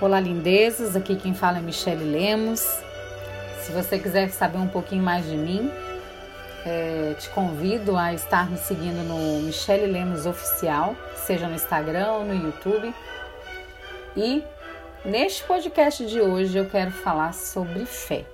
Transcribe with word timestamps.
Olá, 0.00 0.18
lindezas. 0.18 0.96
Aqui 0.96 1.14
quem 1.14 1.34
fala 1.34 1.58
é 1.58 1.60
Michele 1.60 2.04
Lemos. 2.04 2.60
Se 3.62 3.70
você 3.70 3.96
quiser 3.96 4.28
saber 4.30 4.58
um 4.58 4.66
pouquinho 4.66 5.04
mais 5.04 5.24
de 5.24 5.36
mim, 5.36 5.70
é, 6.66 7.14
te 7.16 7.30
convido 7.30 7.96
a 7.96 8.12
estar 8.12 8.50
me 8.50 8.58
seguindo 8.58 9.06
no 9.06 9.40
Michele 9.42 9.86
Lemos 9.86 10.26
Oficial, 10.26 10.96
seja 11.14 11.46
no 11.46 11.54
Instagram 11.54 12.10
ou 12.10 12.24
no 12.24 12.34
YouTube. 12.34 12.92
E 14.16 14.42
neste 15.04 15.44
podcast 15.44 16.04
de 16.04 16.20
hoje 16.20 16.58
eu 16.58 16.68
quero 16.68 16.90
falar 16.90 17.32
sobre 17.32 17.86
fé. 17.86 18.24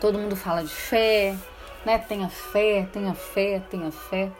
Todo 0.00 0.18
mundo 0.18 0.34
fala 0.34 0.62
de 0.62 0.74
fé, 0.74 1.36
né? 1.84 1.98
Tenha 1.98 2.30
fé, 2.30 2.88
tenha 2.90 3.12
fé, 3.12 3.62
tenha 3.68 3.92
fé. 3.92 4.32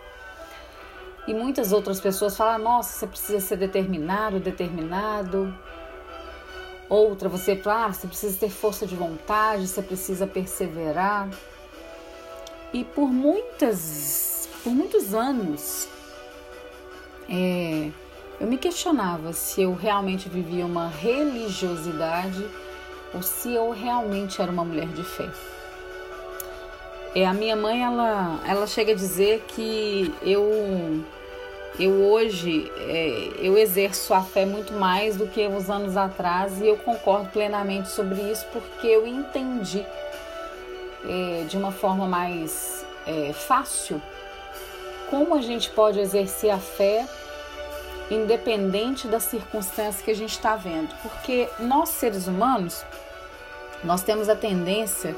E 1.27 1.35
muitas 1.35 1.71
outras 1.71 2.01
pessoas 2.01 2.35
falam: 2.35 2.59
nossa, 2.59 2.99
você 2.99 3.07
precisa 3.07 3.41
ser 3.41 3.57
determinado, 3.59 4.41
determinado. 4.41 5.55
Outra, 6.89 7.29
você 7.29 7.61
ah, 7.67 7.93
você 7.93 8.07
precisa 8.07 8.39
ter 8.39 8.49
força 8.49 8.87
de 8.87 8.97
vontade, 8.97 9.69
você 9.69 9.83
precisa 9.83 10.27
perseverar. 10.27 11.29
E 12.73 12.83
por 12.83 13.09
muitas, 13.09 14.49
por 14.65 14.73
muitos 14.73 15.13
anos, 15.15 15.89
é, 17.29 17.91
eu 18.41 18.47
me 18.47 18.57
questionava 18.57 19.33
se 19.33 19.63
eu 19.63 19.75
realmente 19.75 20.29
vivia 20.29 20.65
uma 20.65 20.89
religiosidade 20.89 22.47
ou 23.13 23.23
se 23.23 23.53
eu 23.53 23.71
realmente 23.71 24.41
era 24.41 24.51
uma 24.51 24.65
mulher 24.65 24.89
de 24.89 25.03
fé. 25.03 25.29
É, 27.15 27.27
a 27.27 27.35
minha 27.35 27.57
mãe, 27.57 27.83
ela, 27.83 28.41
ela 28.47 28.67
chega 28.67 28.93
a 28.93 28.95
dizer 28.95 29.45
que 29.49 30.15
eu 30.23 31.05
eu 31.79 31.93
hoje 31.93 32.71
é, 32.77 33.31
eu 33.39 33.57
exerço 33.57 34.15
a 34.15 34.23
fé 34.23 34.45
muito 34.45 34.73
mais 34.73 35.17
do 35.17 35.27
que 35.27 35.47
uns 35.47 35.69
anos 35.71 35.97
atrás 35.97 36.61
e 36.61 36.67
eu 36.67 36.77
concordo 36.77 37.29
plenamente 37.31 37.89
sobre 37.89 38.21
isso 38.23 38.47
porque 38.53 38.87
eu 38.87 39.07
entendi 39.07 39.85
é, 41.05 41.45
de 41.45 41.57
uma 41.57 41.71
forma 41.71 42.07
mais 42.07 42.85
é, 43.07 43.33
fácil 43.33 44.01
como 45.11 45.35
a 45.35 45.41
gente 45.41 45.71
pode 45.71 45.99
exercer 45.99 46.51
a 46.51 46.59
fé 46.59 47.07
independente 48.11 49.07
das 49.07 49.25
circunstâncias 49.25 50.03
que 50.03 50.11
a 50.11 50.15
gente 50.15 50.33
está 50.33 50.57
vendo, 50.57 50.95
porque 51.03 51.49
nós 51.59 51.91
seres 51.91 52.27
humanos 52.27 52.85
nós 53.85 54.03
temos 54.03 54.29
a 54.29 54.35
tendência 54.35 55.15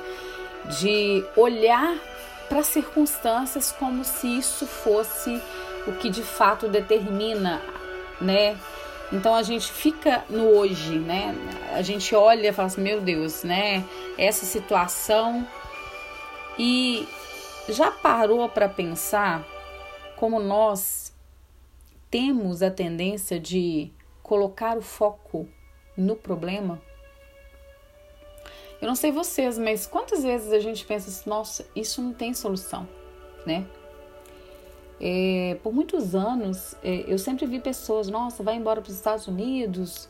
de 0.81 1.25
olhar 1.37 1.97
para 2.49 2.61
as 2.61 2.67
circunstâncias 2.67 3.73
como 3.73 4.05
se 4.05 4.27
isso 4.27 4.67
fosse 4.67 5.41
o 5.87 5.93
que 5.93 6.11
de 6.11 6.23
fato 6.23 6.69
determina, 6.69 7.61
né? 8.21 8.59
Então 9.13 9.35
a 9.35 9.43
gente 9.43 9.73
fica 9.73 10.25
no 10.29 10.45
hoje, 10.49 10.99
né? 10.99 11.35
A 11.75 11.83
gente 11.83 12.15
olha 12.15 12.49
e 12.49 12.53
fala 12.53 12.67
assim, 12.67 12.83
meu 12.83 13.01
Deus, 13.01 13.43
né? 13.43 13.85
Essa 14.17 14.47
situação 14.47 15.47
e 16.59 17.09
já 17.69 17.91
parou 17.91 18.49
para 18.49 18.69
pensar 18.69 19.45
como 20.17 20.39
nós 20.39 21.13
temos 22.11 22.63
a 22.63 22.71
tendência 22.71 23.41
de 23.41 23.91
colocar 24.23 24.77
o 24.77 24.83
foco 24.83 25.49
no 25.97 26.15
problema? 26.15 26.81
Eu 28.81 28.89
não 28.89 28.95
sei 28.95 29.13
vocês, 29.13 29.59
mas 29.59 29.87
quantas 29.87 30.23
vezes 30.23 30.53
a 30.53 30.59
gente 30.59 30.85
pensa 30.85 31.11
assim, 31.11 31.29
nossa, 31.29 31.67
isso 31.75 32.01
não 32.01 32.13
tem 32.13 32.33
solução, 32.33 32.89
né? 33.45 33.67
É, 35.01 35.57
por 35.63 35.73
muitos 35.73 36.15
anos, 36.15 36.75
é, 36.85 37.05
eu 37.09 37.19
sempre 37.19 37.47
vi 37.47 37.59
pessoas, 37.59 38.09
nossa, 38.09 38.43
vai 38.43 38.57
embora 38.57 38.83
para 38.83 38.91
os 38.91 38.97
Estados 38.97 39.27
Unidos, 39.27 40.09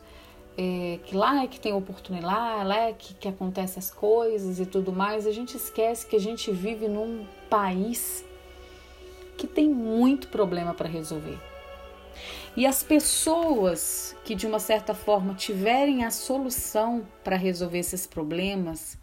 é, 0.57 0.99
que 1.05 1.15
lá 1.15 1.43
é 1.43 1.47
que 1.47 1.59
tem 1.59 1.73
oportunidade, 1.73 2.67
lá 2.67 2.89
é 2.89 2.93
que, 2.93 3.13
que 3.13 3.27
acontecem 3.27 3.79
as 3.79 3.89
coisas 3.89 4.59
e 4.59 4.65
tudo 4.65 4.91
mais. 4.91 5.25
A 5.25 5.31
gente 5.31 5.55
esquece 5.55 6.05
que 6.05 6.15
a 6.15 6.19
gente 6.19 6.51
vive 6.51 6.89
num 6.89 7.25
país 7.49 8.25
que 9.37 9.47
tem 9.47 9.69
muito 9.69 10.27
problema 10.27 10.73
para 10.73 10.89
resolver. 10.89 11.39
E 12.55 12.65
as 12.67 12.83
pessoas 12.83 14.15
que 14.25 14.35
de 14.35 14.45
uma 14.45 14.59
certa 14.59 14.93
forma 14.93 15.33
tiverem 15.33 16.03
a 16.03 16.11
solução 16.11 17.07
para 17.23 17.37
resolver 17.37 17.79
esses 17.79 18.05
problemas, 18.05 18.97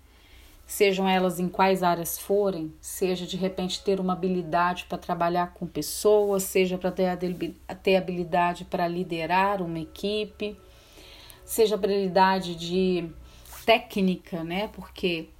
sejam 0.68 1.08
elas 1.08 1.40
em 1.40 1.48
quais 1.48 1.82
áreas 1.82 2.18
forem, 2.18 2.74
seja 2.78 3.26
de 3.26 3.38
repente 3.38 3.82
ter 3.82 3.98
uma 3.98 4.12
habilidade 4.12 4.84
para 4.86 4.98
trabalhar 4.98 5.54
com 5.54 5.66
pessoas, 5.66 6.42
seja 6.42 6.76
para 6.76 6.92
ter 6.92 7.96
habilidade 7.96 8.66
para 8.66 8.86
liderar 8.86 9.62
uma 9.62 9.80
equipe, 9.80 10.54
seja 11.42 11.74
habilidade 11.74 12.54
de 12.54 13.08
técnica, 13.64 14.44
né? 14.44 14.68
Porque 14.68 15.30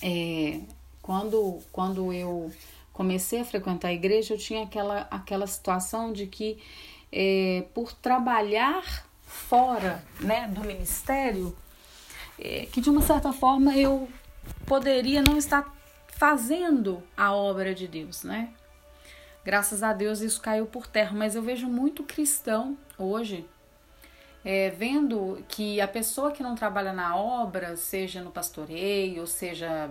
é, 0.00 0.60
quando, 1.02 1.58
quando 1.72 2.12
eu 2.12 2.52
comecei 2.92 3.40
a 3.40 3.44
frequentar 3.44 3.88
a 3.88 3.92
igreja, 3.92 4.34
eu 4.34 4.38
tinha 4.38 4.62
aquela, 4.62 5.08
aquela 5.10 5.48
situação 5.48 6.12
de 6.12 6.28
que 6.28 6.62
é, 7.10 7.64
por 7.74 7.92
trabalhar 7.92 9.08
fora 9.24 10.04
né, 10.20 10.46
do 10.46 10.60
ministério, 10.60 11.52
é, 12.38 12.66
que 12.66 12.80
de 12.80 12.88
uma 12.88 13.02
certa 13.02 13.32
forma 13.32 13.76
eu 13.76 14.08
poderia 14.66 15.22
não 15.22 15.36
estar 15.36 15.74
fazendo 16.08 17.02
a 17.16 17.34
obra 17.34 17.74
de 17.74 17.86
Deus, 17.86 18.22
né? 18.22 18.50
Graças 19.44 19.82
a 19.82 19.92
Deus 19.92 20.20
isso 20.20 20.40
caiu 20.40 20.66
por 20.66 20.86
terra, 20.86 21.12
mas 21.14 21.34
eu 21.34 21.42
vejo 21.42 21.68
muito 21.68 22.02
cristão 22.02 22.76
hoje 22.98 23.46
é, 24.46 24.70
vendo 24.70 25.44
que 25.48 25.80
a 25.80 25.88
pessoa 25.88 26.30
que 26.30 26.40
não 26.40 26.54
trabalha 26.54 26.92
na 26.92 27.16
obra, 27.16 27.76
seja 27.76 28.22
no 28.22 28.30
pastoreio, 28.30 29.26
seja, 29.26 29.90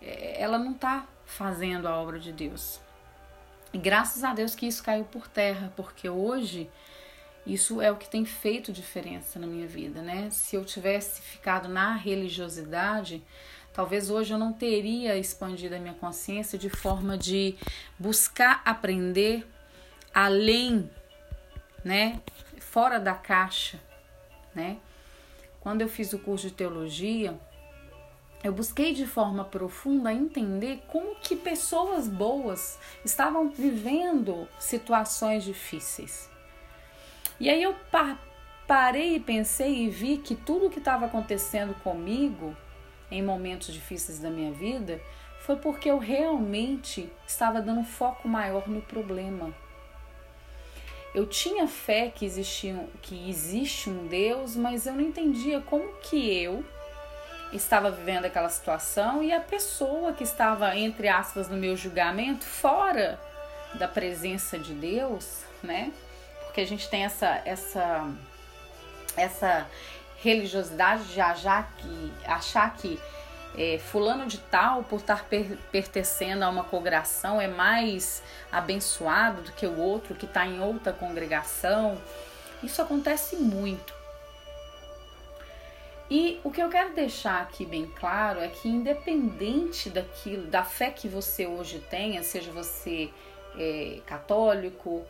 é, 0.00 0.40
ela 0.40 0.58
não 0.58 0.72
está 0.72 1.06
fazendo 1.26 1.86
a 1.86 1.94
obra 2.00 2.18
de 2.18 2.32
Deus. 2.32 2.80
E 3.74 3.78
graças 3.78 4.24
a 4.24 4.32
Deus 4.32 4.54
que 4.54 4.66
isso 4.66 4.82
caiu 4.82 5.04
por 5.04 5.28
terra, 5.28 5.70
porque 5.76 6.08
hoje 6.08 6.70
isso 7.46 7.78
é 7.78 7.92
o 7.92 7.96
que 7.96 8.08
tem 8.08 8.24
feito 8.24 8.72
diferença 8.72 9.38
na 9.38 9.46
minha 9.46 9.66
vida, 9.66 10.00
né? 10.00 10.30
Se 10.30 10.56
eu 10.56 10.64
tivesse 10.64 11.20
ficado 11.20 11.68
na 11.68 11.94
religiosidade, 11.94 13.22
Talvez 13.74 14.08
hoje 14.08 14.32
eu 14.32 14.38
não 14.38 14.52
teria 14.52 15.18
expandido 15.18 15.74
a 15.74 15.80
minha 15.80 15.94
consciência 15.94 16.56
de 16.56 16.70
forma 16.70 17.18
de 17.18 17.56
buscar 17.98 18.62
aprender 18.64 19.44
além, 20.14 20.88
né, 21.84 22.22
fora 22.60 23.00
da 23.00 23.14
caixa, 23.14 23.80
né? 24.54 24.76
Quando 25.58 25.80
eu 25.80 25.88
fiz 25.88 26.12
o 26.12 26.20
curso 26.20 26.46
de 26.46 26.54
teologia, 26.54 27.36
eu 28.44 28.52
busquei 28.52 28.94
de 28.94 29.08
forma 29.08 29.44
profunda 29.44 30.12
entender 30.12 30.84
como 30.86 31.16
que 31.16 31.34
pessoas 31.34 32.06
boas 32.06 32.78
estavam 33.04 33.50
vivendo 33.50 34.46
situações 34.56 35.42
difíceis. 35.42 36.30
E 37.40 37.50
aí 37.50 37.60
eu 37.60 37.74
parei 38.68 39.16
e 39.16 39.20
pensei 39.20 39.84
e 39.84 39.90
vi 39.90 40.18
que 40.18 40.36
tudo 40.36 40.70
que 40.70 40.78
estava 40.78 41.06
acontecendo 41.06 41.74
comigo 41.82 42.56
em 43.10 43.22
momentos 43.22 43.72
difíceis 43.72 44.18
da 44.18 44.30
minha 44.30 44.52
vida 44.52 45.00
foi 45.40 45.56
porque 45.56 45.90
eu 45.90 45.98
realmente 45.98 47.10
estava 47.26 47.60
dando 47.60 47.84
foco 47.84 48.26
maior 48.26 48.66
no 48.66 48.80
problema. 48.80 49.54
Eu 51.14 51.26
tinha 51.26 51.68
fé 51.68 52.10
que, 52.12 52.24
existia, 52.24 52.88
que 53.02 53.28
existe 53.28 53.88
um 53.90 54.06
Deus, 54.06 54.56
mas 54.56 54.86
eu 54.86 54.94
não 54.94 55.02
entendia 55.02 55.60
como 55.60 55.92
que 55.98 56.42
eu 56.42 56.64
estava 57.52 57.90
vivendo 57.90 58.24
aquela 58.24 58.48
situação 58.48 59.22
e 59.22 59.32
a 59.32 59.40
pessoa 59.40 60.12
que 60.12 60.24
estava, 60.24 60.76
entre 60.76 61.08
aspas, 61.08 61.48
no 61.48 61.56
meu 61.56 61.76
julgamento, 61.76 62.44
fora 62.44 63.20
da 63.74 63.86
presença 63.86 64.58
de 64.58 64.72
Deus, 64.72 65.44
né? 65.62 65.92
Porque 66.44 66.60
a 66.62 66.66
gente 66.66 66.88
tem 66.88 67.04
essa, 67.04 67.42
essa, 67.44 68.08
essa 69.16 69.68
religiosidade 70.24 71.04
de 71.12 71.20
achar 71.20 71.70
que, 71.76 72.12
achar 72.24 72.74
que 72.74 72.98
é, 73.56 73.78
fulano 73.78 74.26
de 74.26 74.38
tal, 74.38 74.82
por 74.82 75.00
estar 75.00 75.24
per, 75.24 75.58
pertencendo 75.70 76.42
a 76.42 76.48
uma 76.48 76.64
congregação, 76.64 77.38
é 77.40 77.46
mais 77.46 78.22
abençoado 78.50 79.42
do 79.42 79.52
que 79.52 79.66
o 79.66 79.78
outro 79.78 80.14
que 80.14 80.24
está 80.24 80.46
em 80.46 80.60
outra 80.60 80.92
congregação. 80.92 82.00
Isso 82.62 82.80
acontece 82.80 83.36
muito. 83.36 83.92
E 86.10 86.40
o 86.42 86.50
que 86.50 86.62
eu 86.62 86.68
quero 86.68 86.94
deixar 86.94 87.42
aqui 87.42 87.66
bem 87.66 87.86
claro 87.86 88.40
é 88.40 88.48
que, 88.48 88.68
independente 88.68 89.90
daquilo, 89.90 90.46
da 90.46 90.64
fé 90.64 90.90
que 90.90 91.06
você 91.06 91.46
hoje 91.46 91.78
tenha, 91.90 92.22
seja 92.22 92.50
você 92.50 93.10
é, 93.58 94.00
católico, 94.06 95.04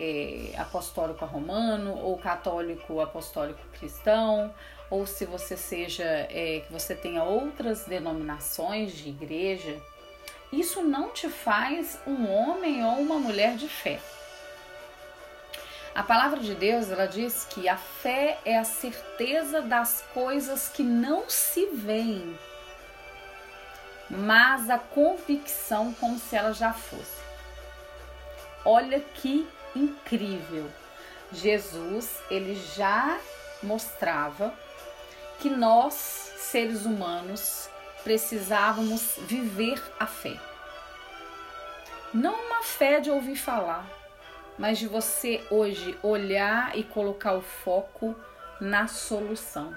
é, 0.00 0.54
apostólico 0.56 1.26
romano 1.26 1.94
ou 1.98 2.16
católico 2.16 3.00
apostólico 3.00 3.60
cristão, 3.78 4.52
ou 4.88 5.06
se 5.06 5.26
você 5.26 5.56
seja 5.56 6.04
é, 6.04 6.62
que 6.66 6.72
você 6.72 6.94
tenha 6.94 7.22
outras 7.22 7.84
denominações 7.84 8.92
de 8.92 9.10
igreja, 9.10 9.80
isso 10.50 10.82
não 10.82 11.10
te 11.10 11.28
faz 11.28 11.98
um 12.06 12.28
homem 12.28 12.84
ou 12.84 12.94
uma 12.94 13.18
mulher 13.18 13.56
de 13.56 13.68
fé. 13.68 14.00
A 15.94 16.02
palavra 16.02 16.40
de 16.40 16.54
Deus, 16.54 16.90
ela 16.90 17.06
diz 17.06 17.44
que 17.44 17.68
a 17.68 17.76
fé 17.76 18.38
é 18.44 18.56
a 18.56 18.64
certeza 18.64 19.60
das 19.60 20.02
coisas 20.14 20.68
que 20.68 20.82
não 20.82 21.28
se 21.28 21.66
veem, 21.66 22.38
mas 24.08 24.70
a 24.70 24.78
convicção 24.78 25.92
como 25.94 26.18
se 26.18 26.34
ela 26.34 26.52
já 26.52 26.72
fosse. 26.72 27.20
Olha 28.64 29.00
que 29.00 29.48
incrível. 29.74 30.70
Jesus, 31.32 32.20
ele 32.30 32.54
já 32.54 33.18
mostrava 33.62 34.52
que 35.38 35.48
nós, 35.48 35.94
seres 35.94 36.84
humanos, 36.84 37.68
precisávamos 38.02 39.16
viver 39.20 39.80
a 39.98 40.06
fé. 40.06 40.38
Não 42.12 42.34
uma 42.34 42.62
fé 42.62 43.00
de 43.00 43.10
ouvir 43.10 43.36
falar, 43.36 43.86
mas 44.58 44.78
de 44.78 44.88
você 44.88 45.44
hoje 45.50 45.96
olhar 46.02 46.76
e 46.76 46.82
colocar 46.82 47.34
o 47.34 47.40
foco 47.40 48.16
na 48.60 48.88
solução. 48.88 49.74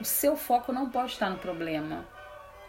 O 0.00 0.04
seu 0.04 0.36
foco 0.36 0.72
não 0.72 0.90
pode 0.90 1.12
estar 1.12 1.30
no 1.30 1.38
problema, 1.38 2.04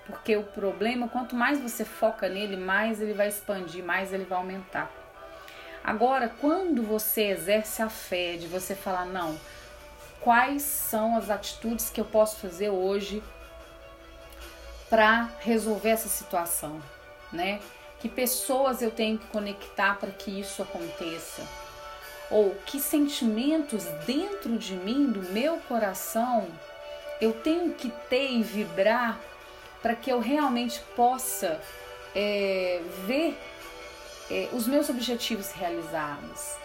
porque 0.06 0.38
o 0.38 0.44
problema, 0.44 1.07
quanto 1.07 1.36
mais 1.36 1.60
você 1.60 1.83
foca 1.83 2.30
nele, 2.30 2.56
mais 2.56 3.01
ele 3.01 3.13
vai 3.13 3.27
expandir, 3.27 3.83
mais 3.83 4.13
ele 4.13 4.25
vai 4.25 4.38
aumentar. 4.38 5.03
Agora, 5.84 6.32
quando 6.40 6.82
você 6.82 7.24
exerce 7.24 7.82
a 7.82 7.90
fé 7.90 8.38
de 8.38 8.48
você 8.48 8.74
falar, 8.74 9.06
não, 9.06 9.38
quais 10.22 10.62
são 10.62 11.18
as 11.18 11.30
atitudes 11.30 11.90
que 11.90 12.00
eu 12.00 12.06
posso 12.06 12.38
fazer 12.38 12.70
hoje 12.70 13.22
para 14.90 15.30
resolver 15.40 15.90
essa 15.90 16.08
situação, 16.08 16.82
né? 17.32 17.60
Que 18.00 18.08
pessoas 18.08 18.82
eu 18.82 18.92
tenho 18.92 19.18
que 19.18 19.28
conectar 19.28 19.96
para 19.96 20.12
que 20.12 20.40
isso 20.40 20.62
aconteça? 20.62 21.42
Ou 22.32 22.56
que 22.66 22.80
sentimentos 22.80 23.84
dentro 24.06 24.58
de 24.58 24.76
mim, 24.76 25.12
do 25.12 25.22
meu 25.34 25.58
coração, 25.68 26.48
eu 27.20 27.34
tenho 27.34 27.74
que 27.74 27.90
ter 28.10 28.32
e 28.32 28.42
vibrar 28.42 29.20
para 29.82 29.96
que 29.96 30.10
eu 30.10 30.20
realmente 30.20 30.80
possa 30.96 31.60
é, 32.16 32.82
ver 33.06 33.38
é, 34.30 34.50
os 34.54 34.68
meus 34.68 34.90
objetivos 34.90 35.52
realizados? 35.52 36.56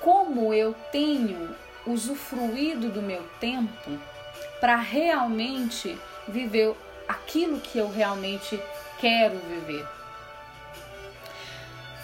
Como 0.00 0.52
eu 0.54 0.74
tenho 0.92 1.54
usufruído 1.86 2.88
do 2.90 3.02
meu 3.02 3.22
tempo 3.40 3.98
para 4.60 4.76
realmente 4.76 5.98
viver 6.28 6.74
aquilo 7.08 7.60
que 7.60 7.78
eu 7.78 7.90
realmente 7.90 8.60
quero 8.98 9.38
viver? 9.38 9.86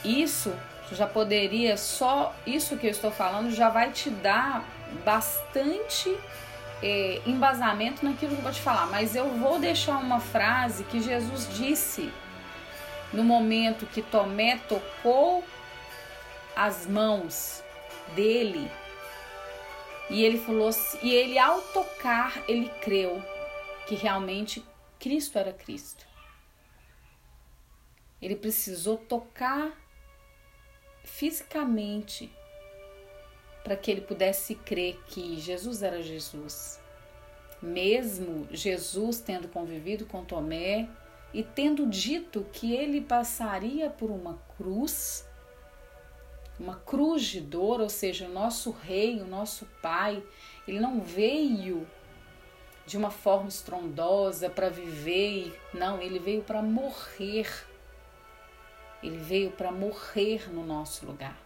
Isso 0.05 0.53
já 0.91 1.07
poderia, 1.07 1.77
só 1.77 2.35
isso 2.47 2.77
que 2.77 2.87
eu 2.87 2.91
estou 2.91 3.11
falando 3.11 3.51
já 3.51 3.69
vai 3.69 3.93
te 3.93 4.11
dar 4.11 4.65
bastante 5.05 6.15
é, 6.83 7.21
embasamento 7.25 8.05
naquilo 8.05 8.33
que 8.33 8.39
eu 8.39 8.43
vou 8.43 8.53
te 8.53 8.61
falar, 8.61 8.87
mas 8.87 9.15
eu 9.15 9.29
vou 9.39 9.59
deixar 9.59 9.97
uma 9.99 10.21
frase 10.21 10.85
que 10.85 11.01
Jesus 11.01 11.49
disse 11.57 12.13
no 13.13 13.23
momento 13.23 13.87
que 13.87 14.03
Tomé 14.03 14.59
tocou 14.69 15.45
as 16.57 16.87
mãos 16.87 17.63
dele 18.15 18.71
e 20.11 20.25
ele 20.25 20.39
falou 20.39 20.71
e 21.03 21.15
ele 21.15 21.39
ao 21.39 21.61
tocar 21.61 22.43
ele 22.49 22.69
creu 22.81 23.23
que 23.87 23.95
realmente 23.95 24.65
Cristo 24.99 25.39
era 25.39 25.53
Cristo. 25.53 26.07
Ele 28.21 28.37
precisou 28.37 28.97
tocar 28.97 29.77
fisicamente 31.03 32.33
para 33.65 33.77
que 33.77 33.91
ele 33.91 34.01
pudesse 34.01 34.55
crer 34.55 35.01
que 35.07 35.41
Jesus 35.41 35.83
era 35.83 36.03
Jesus. 36.03 36.81
Mesmo 37.61 38.47
Jesus 38.51 39.21
tendo 39.21 39.49
convivido 39.49 40.07
com 40.07 40.25
Tomé, 40.25 40.89
e 41.33 41.43
tendo 41.43 41.87
dito 41.87 42.47
que 42.53 42.75
ele 42.75 43.01
passaria 43.01 43.89
por 43.89 44.11
uma 44.11 44.39
cruz, 44.57 45.27
uma 46.59 46.77
cruz 46.77 47.25
de 47.25 47.41
dor, 47.41 47.81
ou 47.81 47.89
seja, 47.89 48.27
o 48.27 48.33
nosso 48.33 48.71
rei, 48.71 49.21
o 49.21 49.27
nosso 49.27 49.67
pai, 49.81 50.23
ele 50.69 50.79
não 50.79 51.01
veio 51.01 51.87
de 52.85 52.97
uma 52.97 53.11
forma 53.11 53.49
estrondosa 53.49 54.51
para 54.51 54.69
viver, 54.69 55.59
não, 55.73 56.01
ele 56.01 56.19
veio 56.19 56.43
para 56.43 56.61
morrer. 56.61 57.67
Ele 59.03 59.19
veio 59.19 59.51
para 59.51 59.73
morrer 59.73 60.53
no 60.53 60.65
nosso 60.65 61.05
lugar. 61.07 61.37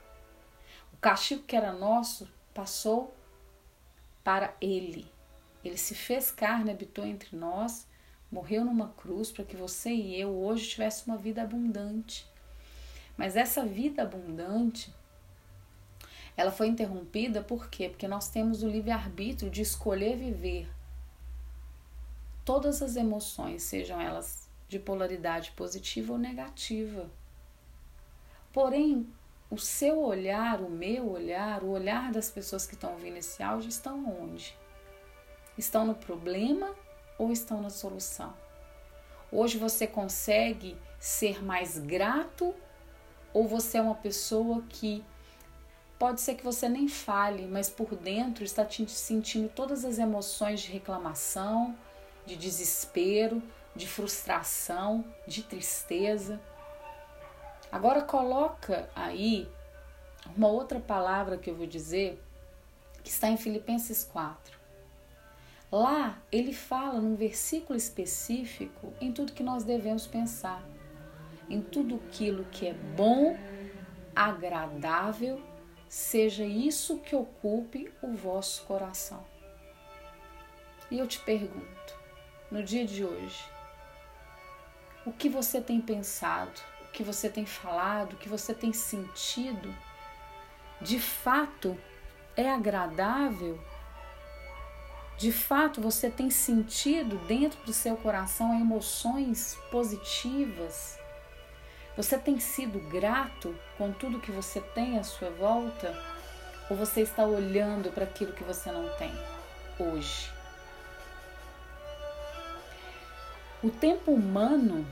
O 0.93 0.97
castigo 0.99 1.43
que 1.44 1.56
era 1.56 1.73
nosso 1.73 2.29
passou 2.53 3.15
para 4.23 4.55
ele. 4.61 5.11
Ele 5.65 5.79
se 5.79 5.94
fez 5.94 6.31
carne, 6.31 6.71
habitou 6.71 7.06
entre 7.06 7.35
nós 7.35 7.87
morreu 8.37 8.67
numa 8.67 8.88
cruz 8.88 9.33
para 9.33 9.47
que 9.47 9.56
você 9.56 9.88
e 9.88 10.21
eu 10.21 10.29
hoje 10.29 10.69
tivesse 10.69 11.06
uma 11.06 11.17
vida 11.17 11.41
abundante. 11.41 12.31
Mas 13.17 13.35
essa 13.35 13.65
vida 13.65 14.03
abundante, 14.03 14.94
ela 16.37 16.53
foi 16.53 16.67
interrompida 16.67 17.43
por 17.43 17.71
quê? 17.71 17.88
Porque 17.88 18.06
nós 18.06 18.29
temos 18.29 18.62
o 18.62 18.69
livre-arbítrio 18.69 19.50
de 19.50 19.62
escolher 19.62 20.19
viver 20.19 20.69
todas 22.44 22.83
as 22.83 22.94
emoções, 22.94 23.62
sejam 23.62 23.99
elas 23.99 24.47
de 24.69 24.79
polaridade 24.79 25.53
positiva 25.53 26.12
ou 26.12 26.19
negativa. 26.19 27.09
Porém, 28.53 29.09
o 29.50 29.56
seu 29.56 29.99
olhar, 30.03 30.61
o 30.61 30.69
meu 30.69 31.11
olhar, 31.11 31.62
o 31.62 31.71
olhar 31.71 32.12
das 32.12 32.31
pessoas 32.31 32.67
que 32.67 32.75
estão 32.75 32.93
ouvindo 32.93 33.17
esse 33.17 33.43
áudio 33.43 33.71
estão 33.71 34.05
onde? 34.23 34.55
Estão 35.56 35.87
no 35.87 35.94
problema 35.94 36.75
ou 37.19 37.33
estão 37.33 37.61
na 37.61 37.71
solução? 37.71 38.35
Hoje 39.31 39.59
você 39.59 39.87
consegue 39.87 40.77
ser 40.99 41.45
mais 41.45 41.79
grato 41.79 42.55
ou 43.33 43.47
você 43.47 43.79
é 43.79 43.83
uma 43.83 43.95
pessoa 43.95 44.63
que 44.69 45.05
pode 45.99 46.21
ser 46.21 46.35
que 46.35 46.45
você 46.45 46.69
nem 46.69 46.89
fale, 46.89 47.47
mas 47.47 47.69
por 47.69 47.95
dentro 47.97 48.45
está 48.45 48.65
te 48.65 48.89
sentindo 48.89 49.49
todas 49.49 49.85
as 49.85 49.99
emoções 49.99 50.61
de 50.61 50.71
reclamação, 50.71 51.77
de 52.25 52.37
desespero, 52.37 53.43
de 53.75 53.87
frustração, 53.87 55.05
de 55.27 55.43
tristeza. 55.43 56.41
Agora 57.71 58.03
coloca 58.03 58.89
aí 58.95 59.51
uma 60.37 60.49
outra 60.49 60.81
palavra 60.81 61.37
que 61.37 61.51
eu 61.51 61.55
vou 61.55 61.67
dizer, 61.67 62.23
que 63.03 63.11
está 63.11 63.29
em 63.29 63.37
Filipenses 63.37 64.05
4. 64.05 64.56
Lá 65.70 66.18
ele 66.30 66.52
fala 66.52 67.00
num 67.00 67.16
versículo 67.16 67.76
específico 67.76 68.92
em 69.00 69.12
tudo 69.12 69.32
que 69.32 69.42
nós 69.42 69.64
devemos 69.64 70.06
pensar, 70.06 70.62
em 71.50 71.61
tudo 71.61 72.00
aquilo 72.06 72.44
que 72.44 72.66
é 72.66 72.75
bom, 72.75 73.37
agradável, 74.14 75.42
seja 75.88 76.44
isso 76.44 76.99
que 76.99 77.14
ocupe 77.14 77.92
o 78.00 78.14
vosso 78.14 78.64
coração. 78.64 79.25
E 80.90 80.99
eu 80.99 81.06
te 81.06 81.18
pergunto, 81.20 81.99
no 82.50 82.62
dia 82.62 82.87
de 82.87 83.04
hoje, 83.04 83.44
o 85.04 85.12
que 85.12 85.28
você 85.28 85.61
tem 85.61 85.80
pensado, 85.80 86.61
o 86.88 86.92
que 86.92 87.02
você 87.02 87.28
tem 87.28 87.44
falado, 87.44 88.12
o 88.12 88.16
que 88.16 88.28
você 88.28 88.54
tem 88.54 88.73
sentido, 88.73 89.75
de 90.80 91.00
fato 91.00 91.76
é 92.37 92.50
agradável 92.50 93.61
de 95.18 95.32
fato, 95.32 95.80
você 95.80 96.11
tem 96.11 96.28
sentido 96.28 97.16
dentro 97.26 97.58
do 97.64 97.73
seu 97.73 97.96
coração 97.96 98.54
emoções 98.61 99.56
positivas? 99.70 100.99
Você 101.96 102.18
tem 102.18 102.38
sido 102.38 102.78
grato 102.90 103.58
com 103.78 103.90
tudo 103.90 104.20
que 104.20 104.30
você 104.30 104.61
tem 104.61 104.99
à 104.99 105.02
sua 105.02 105.30
volta? 105.30 105.99
Ou 106.68 106.76
você 106.76 107.00
está 107.00 107.25
olhando 107.25 107.90
para 107.90 108.04
aquilo 108.04 108.35
que 108.35 108.44
você 108.44 108.70
não 108.70 108.90
tem 108.96 109.11
hoje? 109.78 110.30
O 113.62 113.70
tempo 113.70 114.12
humano 114.12 114.87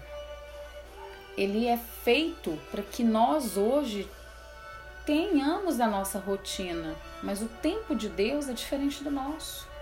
ele 1.36 1.66
é 1.66 1.76
feito 1.76 2.58
para 2.70 2.82
que 2.82 3.04
nós 3.04 3.58
hoje 3.58 4.08
tenhamos 5.04 5.80
a 5.80 5.86
nossa 5.86 6.18
rotina, 6.18 6.96
mas 7.22 7.42
o 7.42 7.48
tempo 7.60 7.94
de 7.94 8.08
Deus 8.08 8.48
é 8.48 8.54
diferente 8.54 9.04
do 9.04 9.10
nosso. 9.10 9.73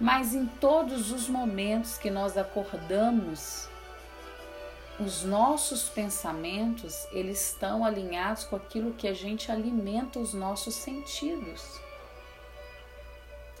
Mas 0.00 0.34
em 0.34 0.46
todos 0.46 1.10
os 1.10 1.28
momentos 1.28 1.96
que 1.96 2.10
nós 2.10 2.36
acordamos, 2.36 3.68
os 4.98 5.22
nossos 5.24 5.88
pensamentos, 5.88 7.06
eles 7.12 7.50
estão 7.50 7.84
alinhados 7.84 8.44
com 8.44 8.56
aquilo 8.56 8.92
que 8.92 9.08
a 9.08 9.14
gente 9.14 9.50
alimenta 9.50 10.18
os 10.18 10.34
nossos 10.34 10.74
sentidos. 10.74 11.80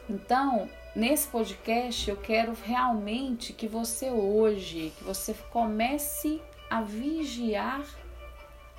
Então, 0.08 0.68
nesse 0.94 1.26
podcast 1.28 2.08
eu 2.08 2.16
quero 2.16 2.56
realmente 2.64 3.52
que 3.52 3.66
você 3.66 4.10
hoje, 4.10 4.92
que 4.96 5.04
você 5.04 5.34
comece 5.50 6.40
a 6.70 6.80
vigiar 6.80 7.84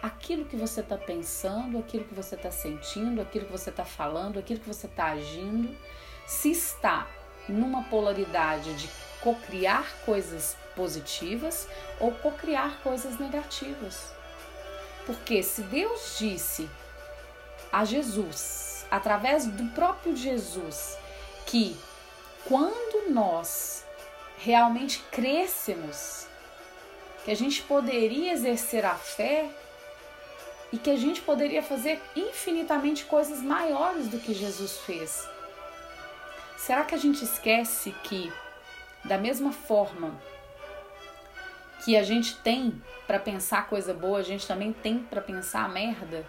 aquilo 0.02 0.46
que 0.46 0.56
você 0.56 0.82
está 0.82 0.98
pensando, 0.98 1.78
aquilo 1.78 2.06
que 2.06 2.14
você 2.14 2.36
está 2.36 2.52
sentindo, 2.52 3.22
aquilo 3.22 3.46
que 3.46 3.52
você 3.52 3.70
está 3.70 3.84
falando, 3.84 4.40
aquilo 4.40 4.60
que 4.60 4.68
você 4.68 4.88
está 4.88 5.08
agindo, 5.08 5.76
se 6.26 6.52
está 6.52 7.08
numa 7.52 7.84
polaridade 7.84 8.74
de 8.76 8.90
cocriar 9.22 9.86
coisas 10.06 10.56
positivas 10.76 11.68
ou 12.00 12.12
cocriar 12.12 12.80
coisas 12.82 13.20
negativas. 13.20 14.12
Porque 15.06 15.42
se 15.42 15.62
Deus 15.64 16.18
disse 16.20 16.70
a 17.72 17.84
Jesus, 17.84 18.86
através 18.92 19.46
do 19.46 19.66
próprio 19.72 20.16
Jesus, 20.16 20.98
que 21.46 21.78
quando 22.46 23.10
nós 23.10 23.86
realmente 24.38 25.00
crescemos, 25.12 26.28
que 27.26 27.32
a 27.32 27.36
gente 27.36 27.62
poderia 27.64 28.32
exercer 28.32 28.86
a 28.86 28.96
fé 28.96 29.50
e 30.72 30.78
que 30.78 30.90
a 30.90 30.98
gente 30.98 31.22
poderia 31.22 31.64
fazer 31.64 32.02
infinitamente 32.16 33.06
coisas 33.06 33.42
maiores 33.42 34.08
do 34.08 34.20
que 34.20 34.34
Jesus 34.34 34.78
fez. 34.80 35.28
Será 36.58 36.84
que 36.84 36.96
a 36.96 36.98
gente 36.98 37.24
esquece 37.24 37.92
que, 38.04 38.34
da 39.06 39.18
mesma 39.18 39.54
forma 39.54 40.20
que 41.86 41.96
a 41.96 42.02
gente 42.02 42.36
tem 42.38 42.82
para 43.06 43.20
pensar 43.20 43.68
coisa 43.68 43.94
boa, 43.94 44.18
a 44.20 44.24
gente 44.24 44.48
também 44.48 44.74
tem 44.74 44.98
para 45.00 45.22
pensar 45.22 45.70
merda? 45.70 46.26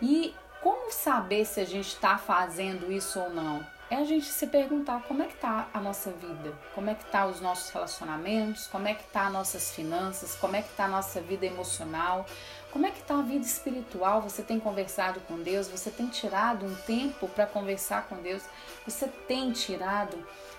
E 0.00 0.32
como 0.62 0.92
saber 0.92 1.44
se 1.44 1.60
a 1.60 1.64
gente 1.64 1.88
está 1.88 2.16
fazendo 2.16 2.90
isso 2.90 3.18
ou 3.20 3.30
não? 3.30 3.66
É 3.88 3.96
a 3.96 4.04
gente 4.04 4.26
se 4.26 4.46
perguntar 4.48 5.02
como 5.02 5.22
é 5.22 5.26
que 5.26 5.36
tá 5.36 5.68
a 5.72 5.80
nossa 5.80 6.10
vida, 6.10 6.52
como 6.74 6.90
é 6.90 6.94
que 6.94 7.04
tá 7.04 7.26
os 7.26 7.40
nossos 7.40 7.70
relacionamentos, 7.70 8.66
como 8.66 8.88
é 8.88 8.94
que 8.94 9.04
tá 9.04 9.26
as 9.26 9.32
nossas 9.32 9.70
finanças, 9.72 10.34
como 10.34 10.56
é 10.56 10.62
que 10.62 10.74
tá 10.74 10.86
a 10.86 10.88
nossa 10.88 11.20
vida 11.20 11.46
emocional, 11.46 12.26
como 12.72 12.86
é 12.86 12.90
que 12.90 13.02
tá 13.02 13.18
a 13.18 13.22
vida 13.22 13.44
espiritual? 13.44 14.22
Você 14.22 14.42
tem 14.42 14.60
conversado 14.60 15.20
com 15.20 15.42
Deus? 15.42 15.68
Você 15.68 15.90
tem 15.90 16.08
tirado 16.08 16.66
um 16.66 16.74
tempo 16.74 17.28
para 17.28 17.46
conversar 17.46 18.06
com 18.08 18.16
Deus? 18.16 18.42
Você 18.86 19.08
tem 19.26 19.52
tirado 19.52 20.16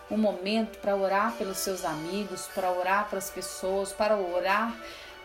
um 0.09 0.17
momento 0.17 0.79
para 0.79 0.95
orar 0.95 1.33
pelos 1.33 1.57
seus 1.57 1.85
amigos, 1.85 2.47
para 2.55 2.71
orar 2.71 3.07
para 3.09 3.17
as 3.19 3.29
pessoas, 3.29 3.91
para 3.91 4.15
orar 4.15 4.75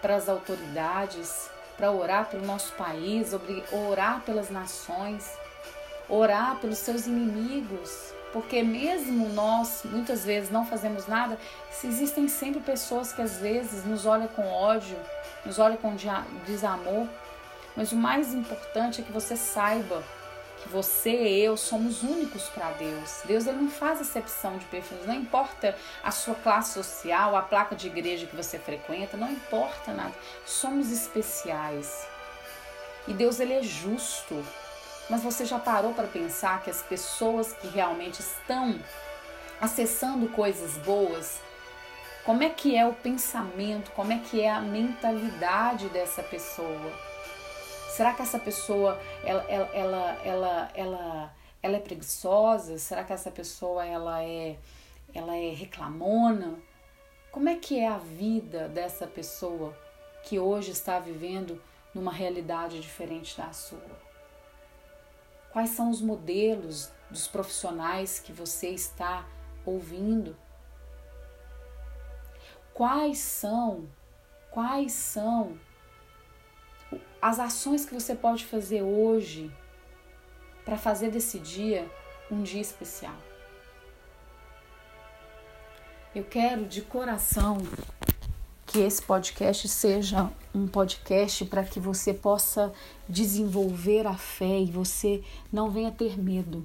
para 0.01 0.17
as 0.17 0.29
autoridades? 0.29 1.51
para 1.77 1.91
orar 1.91 2.29
pelo 2.29 2.47
nosso 2.47 2.73
país, 2.75 3.33
orar 3.73 4.21
pelas 4.21 4.51
nações, 4.51 5.29
orar 6.09 6.57
pelos 6.61 6.79
seus 6.79 7.07
inimigos, 7.07 8.15
porque 8.33 8.63
mesmo 8.63 9.29
nós 9.31 9.83
muitas 9.85 10.25
vezes 10.25 10.51
não 10.51 10.65
fazemos 10.65 11.07
nada, 11.07 11.39
existem 11.85 12.29
sempre 12.29 12.61
pessoas 12.61 13.13
que 13.13 13.23
às 13.23 13.39
vezes 13.39 13.85
nos 13.85 14.07
olham 14.07 14.29
com 14.29 14.47
ódio, 14.47 14.97
nos 15.45 15.59
olham 15.59 15.77
com 15.77 15.95
desamor, 16.47 17.07
mas 17.77 17.93
o 17.93 17.97
mais 17.97 18.33
importante 18.35 19.01
é 19.01 19.05
que 19.05 19.13
você 19.13 19.37
saiba 19.37 20.03
que 20.63 20.69
você 20.69 21.11
e 21.11 21.45
eu 21.45 21.57
somos 21.57 22.03
únicos 22.03 22.45
para 22.49 22.71
Deus. 22.73 23.23
Deus 23.25 23.47
ele 23.47 23.59
não 23.59 23.71
faz 23.71 24.01
exceção 24.01 24.57
de 24.59 24.65
perfis, 24.67 25.07
não 25.07 25.15
importa 25.15 25.77
a 26.03 26.11
sua 26.11 26.35
classe 26.37 26.75
social, 26.75 27.37
a 27.37 27.43
placa 27.43 27.75
de 27.75 27.89
igreja 27.89 28.27
que 28.27 28.37
você 28.37 28.59
frequenta, 28.59 29.17
não 29.17 29.31
importa 29.31 29.93
nada. 29.93 30.15
Somos 30.47 30.91
especiais. 30.91 32.07
E 33.09 33.13
Deus 33.13 33.41
ele 33.41 33.55
é 33.55 33.63
justo. 33.63 34.45
Mas 35.11 35.23
você 35.23 35.45
já 35.45 35.59
parou 35.59 35.93
para 35.93 36.07
pensar 36.07 36.63
que 36.63 36.71
as 36.71 36.83
pessoas 36.83 37.53
que 37.53 37.69
realmente 37.69 38.21
estão 38.21 38.79
acessando 39.61 40.29
coisas 40.29 40.77
boas, 40.79 41.41
como 42.25 42.43
é 42.43 42.51
que 42.51 42.77
é 42.77 42.87
o 42.87 42.93
pensamento, 42.93 43.91
como 43.93 44.13
é 44.13 44.19
que 44.19 44.41
é 44.41 44.51
a 44.51 44.61
mentalidade 44.61 45.89
dessa 45.89 46.23
pessoa? 46.23 46.93
Será 47.97 48.15
que 48.15 48.23
essa 48.23 48.39
pessoa 48.39 48.99
ela, 49.25 49.45
ela, 49.49 49.71
ela, 49.75 50.21
ela, 50.25 50.71
ela, 50.75 51.35
ela 51.63 51.77
é 51.77 51.81
preguiçosa? 51.81 52.79
Será 52.79 53.05
que 53.05 53.13
essa 53.13 53.31
pessoa 53.31 53.85
ela 53.85 54.23
é, 54.23 54.57
ela 55.13 55.37
é 55.37 55.51
reclamona? 55.51 56.55
Como 57.31 57.49
é 57.49 57.57
que 57.57 57.79
é 57.79 57.89
a 57.89 57.99
vida 57.99 58.69
dessa 58.69 59.07
pessoa 59.07 59.77
que 60.23 60.39
hoje 60.39 60.71
está 60.71 60.99
vivendo 60.99 61.61
numa 61.93 62.13
realidade 62.13 62.81
diferente 62.81 63.37
da 63.37 63.53
sua? 63.53 64.12
Quais 65.53 65.71
são 65.71 65.91
os 65.91 66.01
modelos 66.01 66.91
dos 67.11 67.29
profissionais 67.29 68.19
que 68.19 68.33
você 68.33 68.69
está 68.69 69.27
ouvindo? 69.65 70.37
Quais 72.73 73.19
são, 73.19 73.87
quais 74.51 74.93
são 74.93 75.59
as 77.21 77.39
ações 77.39 77.85
que 77.85 77.95
você 77.95 78.15
pode 78.15 78.45
fazer 78.45 78.83
hoje 78.83 79.55
para 80.65 80.77
fazer 80.77 81.11
desse 81.11 81.39
dia 81.39 81.89
um 82.31 82.43
dia 82.43 82.61
especial. 82.61 83.17
Eu 86.15 86.25
quero 86.25 86.67
de 86.67 86.83
coração 86.83 87.59
que 88.73 88.79
esse 88.79 89.03
podcast 89.03 89.69
seja 89.69 90.31
um 90.55 90.67
podcast 90.67 91.45
para 91.45 91.63
que 91.63 91.79
você 91.79 92.15
possa 92.15 92.73
desenvolver 93.07 94.07
a 94.07 94.15
fé 94.15 94.61
e 94.61 94.71
você 94.71 95.23
não 95.53 95.71
venha 95.71 95.91
ter 95.91 96.19
medo. 96.19 96.65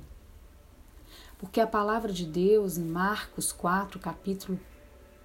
Porque 1.38 1.60
a 1.60 1.68
palavra 1.68 2.14
de 2.14 2.26
Deus 2.26 2.78
em 2.78 2.86
Marcos 2.86 3.52
4, 3.52 4.00
capítulo 4.00 4.58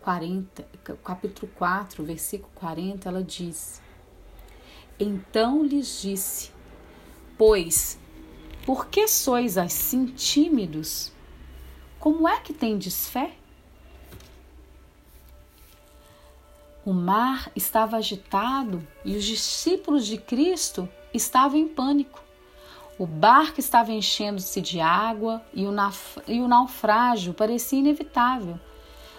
40, 0.01 0.67
capítulo 1.05 1.53
4, 1.55 2.03
versículo 2.03 2.51
40, 2.57 3.09
ela 3.09 3.23
diz: 3.23 3.81
então 4.99 5.65
lhes 5.65 6.03
disse: 6.03 6.51
Pois, 7.39 7.99
por 8.67 8.87
que 8.87 9.09
sois 9.09 9.57
assim 9.57 10.07
tímidos? 10.07 11.13
Como 11.99 12.29
é 12.29 12.41
que 12.41 12.53
tendes 12.53 13.09
fé? 13.09 13.37
O 16.85 16.93
mar 16.93 17.49
estava 17.55 17.97
agitado 17.97 18.85
e 19.05 19.17
os 19.17 19.25
discípulos 19.25 20.05
de 20.05 20.19
Cristo 20.19 20.89
estavam 21.15 21.57
em 21.57 21.69
pânico. 21.69 22.21
O 22.99 23.07
barco 23.07 23.61
estava 23.61 23.93
enchendo-se 23.93 24.61
de 24.61 24.81
água 24.81 25.41
e 25.55 25.65
o, 25.65 25.73
e 26.27 26.41
o 26.41 26.49
naufrágio 26.49 27.35
parecia 27.35 27.79
inevitável, 27.79 28.59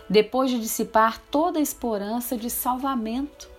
depois 0.10 0.52
de 0.52 0.60
dissipar 0.60 1.22
toda 1.32 1.58
a 1.58 1.62
esperança 1.62 2.36
de 2.36 2.50
salvamento. 2.50 3.50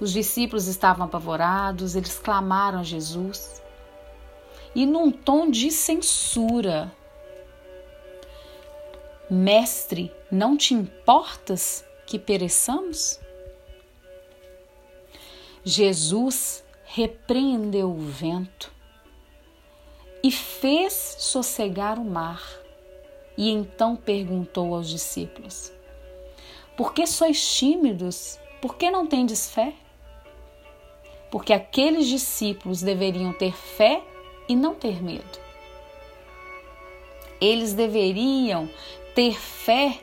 Os 0.00 0.12
discípulos 0.12 0.66
estavam 0.66 1.06
apavorados, 1.06 1.94
eles 1.94 2.18
clamaram 2.18 2.80
a 2.80 2.82
Jesus. 2.82 3.62
E 4.74 4.84
num 4.84 5.12
tom 5.12 5.48
de 5.48 5.70
censura: 5.70 6.92
Mestre, 9.30 10.12
não 10.28 10.56
te 10.56 10.74
importas 10.74 11.84
que 12.06 12.18
pereçamos? 12.18 13.20
Jesus 15.64 16.64
repreendeu 16.84 17.90
o 17.90 17.98
vento 17.98 18.72
e 20.22 20.30
fez 20.30 20.92
sossegar 21.18 21.98
o 21.98 22.04
mar. 22.04 22.42
E 23.36 23.50
então 23.50 23.96
perguntou 23.96 24.74
aos 24.74 24.88
discípulos: 24.88 25.72
Por 26.76 26.92
que 26.92 27.06
sois 27.06 27.54
tímidos? 27.54 28.38
Por 28.60 28.76
que 28.76 28.90
não 28.90 29.06
tendes 29.06 29.50
fé? 29.50 29.74
porque 31.32 31.54
aqueles 31.54 32.06
discípulos 32.08 32.82
deveriam 32.82 33.32
ter 33.32 33.56
fé 33.56 34.02
e 34.46 34.54
não 34.54 34.74
ter 34.74 35.02
medo. 35.02 35.40
Eles 37.40 37.72
deveriam 37.72 38.68
ter 39.14 39.40
fé 39.40 39.98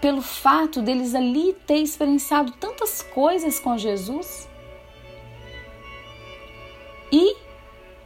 pelo 0.00 0.22
fato 0.22 0.80
deles 0.80 1.14
ali 1.14 1.54
ter 1.66 1.78
experienciado 1.78 2.52
tantas 2.52 3.02
coisas 3.02 3.58
com 3.58 3.76
Jesus. 3.76 4.48
E 7.10 7.36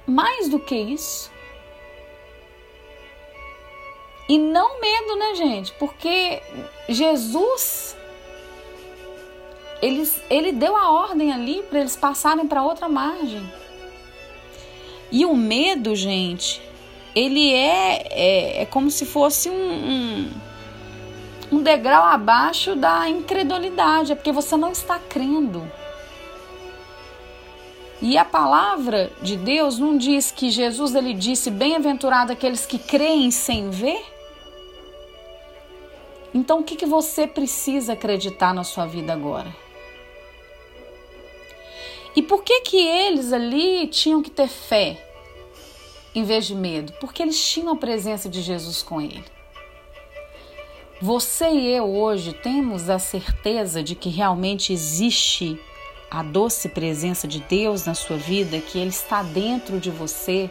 mais 0.06 0.48
do 0.48 0.58
que 0.58 0.76
isso, 0.76 1.30
e 4.28 4.38
não 4.38 4.80
medo, 4.80 5.16
né, 5.16 5.34
gente? 5.34 5.72
Porque 5.72 6.40
Jesus 6.88 7.96
ele, 9.82 10.08
ele 10.30 10.52
deu 10.52 10.76
a 10.76 10.90
ordem 10.92 11.32
ali 11.32 11.62
para 11.64 11.80
eles 11.80 11.96
passarem 11.96 12.46
para 12.46 12.62
outra 12.62 12.88
margem. 12.88 13.42
E 15.10 15.26
o 15.26 15.36
medo, 15.36 15.94
gente, 15.96 16.62
ele 17.14 17.52
é, 17.52 18.06
é, 18.10 18.62
é 18.62 18.66
como 18.66 18.90
se 18.90 19.04
fosse 19.04 19.50
um, 19.50 19.54
um, 19.54 20.30
degrau 21.62 22.04
abaixo 22.04 22.76
da 22.76 23.08
incredulidade, 23.08 24.12
é 24.12 24.14
porque 24.14 24.32
você 24.32 24.56
não 24.56 24.72
está 24.72 24.98
crendo. 24.98 25.70
E 28.00 28.18
a 28.18 28.24
palavra 28.24 29.12
de 29.22 29.36
Deus 29.36 29.78
não 29.78 29.96
diz 29.96 30.30
que 30.30 30.50
Jesus 30.50 30.94
ele 30.94 31.14
disse: 31.14 31.50
"Bem-aventurado 31.50 32.32
aqueles 32.32 32.66
que 32.66 32.78
creem 32.78 33.30
sem 33.30 33.70
ver"? 33.70 34.04
Então, 36.34 36.60
o 36.60 36.64
que, 36.64 36.76
que 36.76 36.86
você 36.86 37.26
precisa 37.26 37.92
acreditar 37.92 38.54
na 38.54 38.64
sua 38.64 38.86
vida 38.86 39.12
agora? 39.12 39.54
E 42.16 42.22
por 42.22 42.42
que 42.42 42.60
que 42.62 42.76
eles 42.76 43.32
ali 43.32 43.86
tinham 43.86 44.22
que 44.22 44.30
ter 44.30 44.48
fé 44.48 45.06
em 46.14 46.24
vez 46.24 46.46
de 46.46 46.54
medo? 46.54 46.92
Porque 47.00 47.22
eles 47.22 47.42
tinham 47.42 47.72
a 47.72 47.76
presença 47.76 48.28
de 48.28 48.42
Jesus 48.42 48.82
com 48.82 49.00
ele. 49.00 49.24
Você 51.02 51.50
e 51.50 51.74
eu 51.74 51.96
hoje 51.96 52.32
temos 52.32 52.88
a 52.88 52.96
certeza 52.96 53.82
de 53.82 53.96
que 53.96 54.08
realmente 54.08 54.72
existe 54.72 55.60
a 56.08 56.22
doce 56.22 56.68
presença 56.68 57.26
de 57.26 57.40
Deus 57.40 57.84
na 57.84 57.92
sua 57.92 58.16
vida, 58.16 58.60
que 58.60 58.78
Ele 58.78 58.90
está 58.90 59.20
dentro 59.20 59.80
de 59.80 59.90
você, 59.90 60.48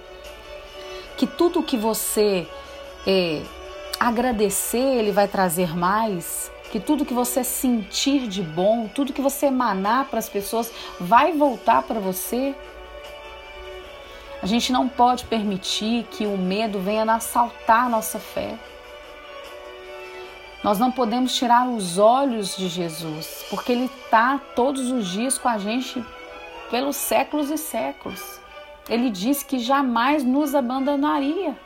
que 1.15 1.25
tudo 1.25 1.63
que 1.63 1.77
você 1.77 2.45
é, 3.07 3.43
agradecer, 3.97 4.97
Ele 4.97 5.13
vai 5.13 5.25
trazer 5.25 5.73
mais, 5.73 6.51
que 6.69 6.81
tudo 6.81 7.05
que 7.05 7.13
você 7.13 7.45
sentir 7.45 8.27
de 8.27 8.43
bom, 8.43 8.89
tudo 8.93 9.13
que 9.13 9.21
você 9.21 9.45
emanar 9.45 10.09
para 10.09 10.19
as 10.19 10.27
pessoas 10.27 10.69
vai 10.99 11.31
voltar 11.31 11.81
para 11.83 12.01
você. 12.01 12.53
A 14.41 14.45
gente 14.45 14.73
não 14.73 14.89
pode 14.89 15.23
permitir 15.23 16.03
que 16.11 16.25
o 16.25 16.37
medo 16.37 16.77
venha 16.77 17.03
assaltar 17.03 17.89
nossa 17.89 18.19
fé. 18.19 18.59
Nós 20.63 20.77
não 20.77 20.91
podemos 20.91 21.35
tirar 21.35 21.67
os 21.67 21.97
olhos 21.97 22.55
de 22.55 22.67
Jesus, 22.67 23.45
porque 23.49 23.71
Ele 23.71 23.85
está 23.85 24.39
todos 24.55 24.91
os 24.91 25.07
dias 25.07 25.37
com 25.37 25.49
a 25.49 25.57
gente 25.57 26.03
pelos 26.69 26.95
séculos 26.95 27.49
e 27.49 27.57
séculos. 27.57 28.39
Ele 28.87 29.09
disse 29.09 29.43
que 29.43 29.57
jamais 29.57 30.23
nos 30.23 30.53
abandonaria. 30.53 31.57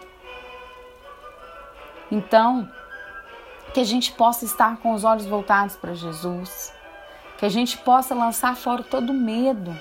Então, 2.10 2.70
que 3.74 3.82
a 3.82 3.84
gente 3.84 4.14
possa 4.14 4.46
estar 4.46 4.78
com 4.78 4.94
os 4.94 5.04
olhos 5.04 5.26
voltados 5.26 5.76
para 5.76 5.94
Jesus, 5.94 6.74
que 7.38 7.46
a 7.46 7.50
gente 7.50 7.78
possa 7.80 8.16
lançar 8.16 8.56
fora 8.56 8.82
todo 8.82 9.14
medo. 9.14 9.76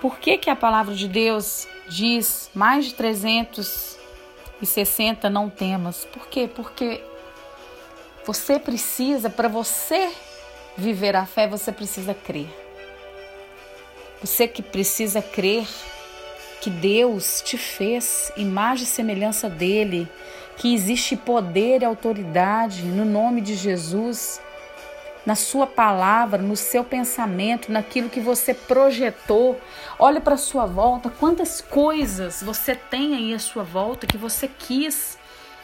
Por 0.00 0.18
que, 0.18 0.36
que 0.36 0.50
a 0.50 0.56
palavra 0.56 0.94
de 0.94 1.06
Deus 1.06 1.68
diz 1.88 2.50
mais 2.52 2.86
de 2.86 2.94
360 4.58 5.28
não 5.28 5.50
temas? 5.50 6.04
Por 6.04 6.26
quê? 6.28 6.48
Porque 6.52 7.02
você 8.24 8.58
precisa, 8.58 9.28
para 9.28 9.48
você 9.48 10.10
viver 10.76 11.14
a 11.16 11.26
fé, 11.26 11.46
você 11.46 11.70
precisa 11.70 12.14
crer. 12.14 12.48
Você 14.20 14.48
que 14.48 14.62
precisa 14.62 15.20
crer 15.20 15.66
que 16.60 16.70
Deus 16.70 17.42
te 17.42 17.58
fez 17.58 18.32
imagem 18.36 18.84
e 18.84 18.88
semelhança 18.88 19.50
dele, 19.50 20.08
que 20.56 20.72
existe 20.72 21.14
poder 21.14 21.82
e 21.82 21.84
autoridade 21.84 22.84
no 22.84 23.04
nome 23.04 23.42
de 23.42 23.54
Jesus, 23.54 24.40
na 25.24 25.34
sua 25.34 25.66
palavra, 25.66 26.40
no 26.40 26.56
seu 26.56 26.84
pensamento, 26.84 27.72
naquilo 27.72 28.10
que 28.10 28.20
você 28.20 28.52
projetou. 28.52 29.60
Olha 29.98 30.20
para 30.20 30.34
a 30.34 30.38
sua 30.38 30.66
volta, 30.66 31.08
quantas 31.08 31.60
coisas 31.60 32.42
você 32.42 32.74
tem 32.74 33.14
aí 33.14 33.34
à 33.34 33.38
sua 33.38 33.62
volta 33.62 34.06
que 34.06 34.18
você 34.18 34.48
quis 34.48 35.18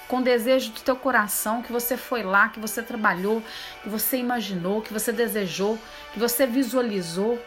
com 0.09 0.21
desejo 0.21 0.73
do 0.73 0.81
teu 0.81 0.97
coração, 0.97 1.63
que 1.63 1.71
você 1.71 1.97
foi 1.97 2.23
lá, 2.25 2.49
que 2.49 2.59
você 2.59 2.83
trabalhou, 2.83 3.43
que 3.83 3.89
você 3.89 4.17
imaginou, 4.17 4.83
que 4.83 4.93
você 4.93 5.13
desejou, 5.13 5.79
que 6.13 6.19
você 6.19 6.47
visualizou. 6.47 7.39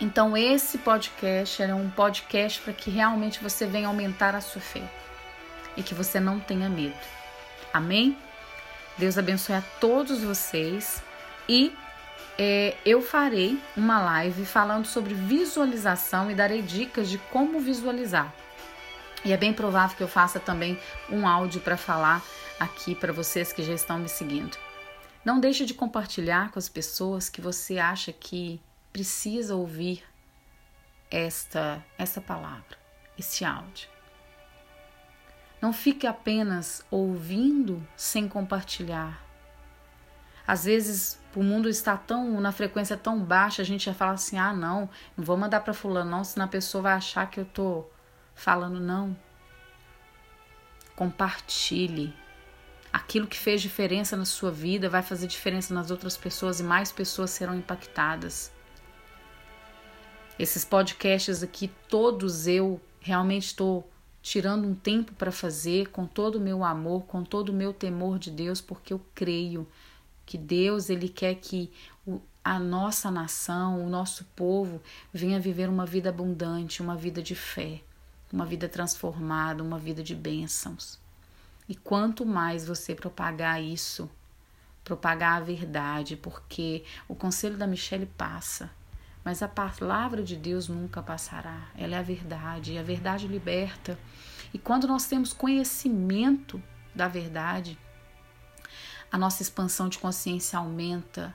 Então 0.00 0.36
esse 0.36 0.78
podcast 0.78 1.62
é 1.62 1.72
um 1.72 1.88
podcast 1.88 2.60
para 2.60 2.72
que 2.72 2.90
realmente 2.90 3.40
você 3.40 3.64
venha 3.64 3.86
aumentar 3.86 4.34
a 4.34 4.40
sua 4.40 4.60
fé 4.60 4.82
e 5.76 5.82
que 5.84 5.94
você 5.94 6.18
não 6.18 6.40
tenha 6.40 6.68
medo. 6.68 6.98
Amém? 7.72 8.16
Deus 8.96 9.18
abençoe 9.18 9.56
a 9.56 9.62
todos 9.80 10.22
vocês 10.22 11.02
e 11.48 11.76
é, 12.38 12.76
eu 12.84 13.02
farei 13.02 13.60
uma 13.76 14.00
live 14.00 14.44
falando 14.44 14.86
sobre 14.86 15.14
visualização 15.14 16.30
e 16.30 16.34
darei 16.34 16.62
dicas 16.62 17.08
de 17.08 17.18
como 17.18 17.60
visualizar. 17.60 18.32
E 19.24 19.32
é 19.32 19.36
bem 19.36 19.52
provável 19.52 19.96
que 19.96 20.02
eu 20.02 20.08
faça 20.08 20.38
também 20.38 20.78
um 21.10 21.26
áudio 21.26 21.60
para 21.60 21.76
falar 21.76 22.22
aqui 22.60 22.94
para 22.94 23.12
vocês 23.12 23.52
que 23.52 23.62
já 23.62 23.72
estão 23.72 23.98
me 23.98 24.08
seguindo. 24.08 24.56
Não 25.24 25.40
deixe 25.40 25.64
de 25.64 25.74
compartilhar 25.74 26.50
com 26.50 26.58
as 26.58 26.68
pessoas 26.68 27.28
que 27.28 27.40
você 27.40 27.78
acha 27.78 28.12
que 28.12 28.60
precisa 28.92 29.56
ouvir 29.56 30.04
esta 31.10 31.82
essa 31.96 32.20
palavra, 32.20 32.76
esse 33.18 33.44
áudio. 33.44 33.93
Não 35.64 35.72
fique 35.72 36.06
apenas 36.06 36.84
ouvindo 36.90 37.82
sem 37.96 38.28
compartilhar. 38.28 39.24
Às 40.46 40.66
vezes 40.66 41.18
o 41.34 41.42
mundo 41.42 41.70
está 41.70 41.96
tão 41.96 42.38
na 42.38 42.52
frequência 42.52 42.98
tão 42.98 43.24
baixa, 43.24 43.62
a 43.62 43.64
gente 43.64 43.86
já 43.86 43.94
fala 43.94 44.12
assim: 44.12 44.36
"Ah, 44.36 44.52
não, 44.52 44.90
não 45.16 45.24
vou 45.24 45.38
mandar 45.38 45.60
para 45.60 45.72
fulano 45.72 46.10
não, 46.10 46.22
senão 46.22 46.44
a 46.44 46.50
pessoa 46.50 46.82
vai 46.82 46.92
achar 46.92 47.30
que 47.30 47.40
eu 47.40 47.46
tô 47.46 47.86
falando 48.34 48.78
não". 48.78 49.16
Compartilhe. 50.94 52.14
Aquilo 52.92 53.26
que 53.26 53.38
fez 53.38 53.62
diferença 53.62 54.18
na 54.18 54.26
sua 54.26 54.50
vida 54.50 54.90
vai 54.90 55.00
fazer 55.02 55.26
diferença 55.26 55.72
nas 55.72 55.90
outras 55.90 56.14
pessoas 56.14 56.60
e 56.60 56.62
mais 56.62 56.92
pessoas 56.92 57.30
serão 57.30 57.56
impactadas. 57.56 58.52
Esses 60.38 60.62
podcasts 60.62 61.42
aqui, 61.42 61.68
todos 61.88 62.46
eu 62.46 62.78
realmente 63.00 63.46
estou 63.46 63.90
tirando 64.24 64.66
um 64.66 64.74
tempo 64.74 65.12
para 65.12 65.30
fazer 65.30 65.90
com 65.90 66.06
todo 66.06 66.36
o 66.36 66.40
meu 66.40 66.64
amor, 66.64 67.02
com 67.04 67.22
todo 67.22 67.50
o 67.50 67.52
meu 67.52 67.74
temor 67.74 68.18
de 68.18 68.30
Deus, 68.30 68.58
porque 68.58 68.94
eu 68.94 69.00
creio 69.14 69.68
que 70.24 70.38
Deus 70.38 70.88
ele 70.88 71.10
quer 71.10 71.34
que 71.34 71.70
o, 72.06 72.22
a 72.42 72.58
nossa 72.58 73.10
nação, 73.10 73.84
o 73.84 73.90
nosso 73.90 74.24
povo 74.34 74.80
venha 75.12 75.38
viver 75.38 75.68
uma 75.68 75.84
vida 75.84 76.08
abundante, 76.08 76.80
uma 76.80 76.96
vida 76.96 77.22
de 77.22 77.34
fé, 77.34 77.82
uma 78.32 78.46
vida 78.46 78.66
transformada, 78.66 79.62
uma 79.62 79.78
vida 79.78 80.02
de 80.02 80.14
bênçãos. 80.14 80.98
E 81.68 81.74
quanto 81.74 82.24
mais 82.24 82.66
você 82.66 82.94
propagar 82.94 83.62
isso, 83.62 84.08
propagar 84.82 85.36
a 85.36 85.44
verdade, 85.44 86.16
porque 86.16 86.82
o 87.06 87.14
conselho 87.14 87.58
da 87.58 87.66
Michelle 87.66 88.06
passa, 88.16 88.70
mas 89.24 89.42
a 89.42 89.48
palavra 89.48 90.22
de 90.22 90.36
Deus 90.36 90.68
nunca 90.68 91.02
passará. 91.02 91.68
Ela 91.76 91.96
é 91.96 91.98
a 91.98 92.02
verdade, 92.02 92.74
e 92.74 92.78
a 92.78 92.82
verdade 92.82 93.26
liberta. 93.26 93.98
E 94.52 94.58
quando 94.58 94.86
nós 94.86 95.06
temos 95.06 95.32
conhecimento 95.32 96.62
da 96.94 97.08
verdade, 97.08 97.78
a 99.10 99.16
nossa 99.16 99.42
expansão 99.42 99.88
de 99.88 99.98
consciência 99.98 100.58
aumenta. 100.58 101.34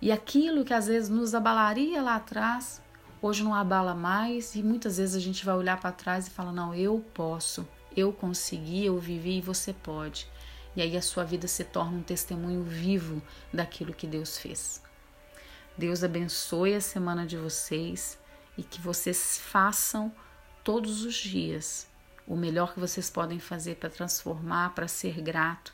E 0.00 0.10
aquilo 0.10 0.64
que 0.64 0.72
às 0.72 0.86
vezes 0.86 1.08
nos 1.10 1.34
abalaria 1.34 2.00
lá 2.00 2.16
atrás, 2.16 2.80
hoje 3.20 3.44
não 3.44 3.54
abala 3.54 3.94
mais, 3.94 4.54
e 4.54 4.62
muitas 4.62 4.96
vezes 4.96 5.14
a 5.14 5.20
gente 5.20 5.44
vai 5.44 5.54
olhar 5.54 5.78
para 5.78 5.92
trás 5.92 6.26
e 6.26 6.30
falar: 6.30 6.52
"Não, 6.52 6.74
eu 6.74 7.04
posso, 7.12 7.68
eu 7.96 8.12
consegui, 8.12 8.86
eu 8.86 8.98
vivi 8.98 9.38
e 9.38 9.42
você 9.42 9.72
pode". 9.72 10.28
E 10.74 10.80
aí 10.80 10.96
a 10.96 11.02
sua 11.02 11.24
vida 11.24 11.48
se 11.48 11.64
torna 11.64 11.98
um 11.98 12.02
testemunho 12.02 12.62
vivo 12.62 13.20
daquilo 13.52 13.92
que 13.92 14.06
Deus 14.06 14.38
fez. 14.38 14.80
Deus 15.78 16.02
abençoe 16.02 16.74
a 16.74 16.80
semana 16.80 17.24
de 17.24 17.36
vocês 17.36 18.18
e 18.56 18.64
que 18.64 18.80
vocês 18.80 19.38
façam 19.38 20.12
todos 20.64 21.04
os 21.04 21.14
dias 21.14 21.86
o 22.26 22.36
melhor 22.36 22.74
que 22.74 22.80
vocês 22.80 23.08
podem 23.08 23.38
fazer 23.38 23.76
para 23.76 23.88
transformar, 23.88 24.74
para 24.74 24.88
ser 24.88 25.20
grato, 25.20 25.72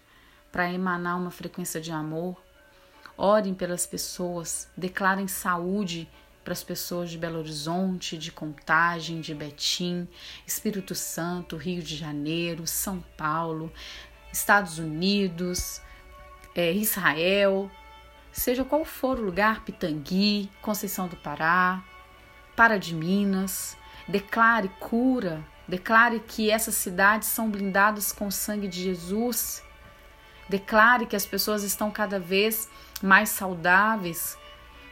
para 0.52 0.70
emanar 0.70 1.16
uma 1.16 1.30
frequência 1.30 1.80
de 1.80 1.90
amor. 1.90 2.36
Orem 3.16 3.54
pelas 3.54 3.86
pessoas, 3.86 4.68
declarem 4.76 5.26
saúde 5.26 6.06
para 6.44 6.52
as 6.52 6.62
pessoas 6.62 7.08
de 7.08 7.16
Belo 7.16 7.38
Horizonte, 7.38 8.18
de 8.18 8.30
Contagem, 8.30 9.22
de 9.22 9.34
Betim, 9.34 10.06
Espírito 10.46 10.94
Santo, 10.94 11.56
Rio 11.56 11.82
de 11.82 11.96
Janeiro, 11.96 12.66
São 12.66 13.02
Paulo, 13.16 13.72
Estados 14.30 14.78
Unidos, 14.78 15.80
é, 16.54 16.70
Israel, 16.70 17.70
seja 18.34 18.64
qual 18.64 18.84
for 18.84 19.18
o 19.18 19.22
lugar, 19.22 19.62
Pitangui, 19.64 20.50
Conceição 20.60 21.06
do 21.06 21.16
Pará, 21.16 21.80
Para 22.56 22.78
de 22.78 22.92
Minas, 22.92 23.76
declare 24.08 24.68
cura, 24.80 25.42
declare 25.68 26.18
que 26.18 26.50
essas 26.50 26.74
cidades 26.74 27.28
são 27.28 27.48
blindadas 27.48 28.12
com 28.12 28.26
o 28.26 28.32
sangue 28.32 28.66
de 28.66 28.82
Jesus, 28.82 29.62
declare 30.48 31.06
que 31.06 31.14
as 31.14 31.24
pessoas 31.24 31.62
estão 31.62 31.90
cada 31.92 32.18
vez 32.18 32.68
mais 33.00 33.28
saudáveis. 33.28 34.36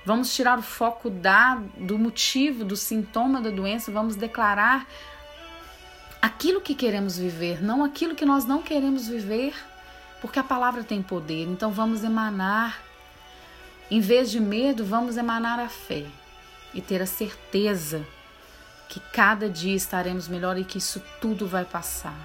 Vamos 0.07 0.35
tirar 0.35 0.59
o 0.59 0.63
foco 0.63 1.11
da, 1.11 1.61
do 1.77 1.99
motivo, 1.99 2.65
do 2.65 2.77
sintoma 2.77 3.41
da 3.41 3.51
doença, 3.51 3.91
vamos 3.91 4.15
declarar 4.15 4.87
aquilo 6.21 6.61
que 6.61 6.77
queremos 6.77 7.19
viver, 7.19 7.61
não 7.61 7.83
aquilo 7.83 8.15
que 8.15 8.25
nós 8.25 8.45
não 8.45 8.63
queremos 8.63 9.09
viver, 9.09 9.53
porque 10.21 10.39
a 10.39 10.45
palavra 10.45 10.85
tem 10.85 11.03
poder. 11.03 11.49
Então 11.49 11.73
vamos 11.73 12.05
emanar 12.05 12.92
em 13.93 14.01
vez 14.01 14.31
de 14.31 14.41
medo, 14.41 14.87
vamos 14.87 15.19
emanar 15.19 15.61
a 15.61 15.69
fé 15.69 16.07
e 16.73 16.81
ter 16.81 17.03
a 17.03 17.07
certeza 17.07 18.07
que 18.89 18.99
cada 19.13 19.51
dia 19.51 19.77
estaremos 19.77 20.29
melhor 20.29 20.57
e 20.57 20.65
que 20.65 20.79
isso 20.79 20.99
tudo 21.21 21.47
vai 21.47 21.67
passar. 21.67 22.17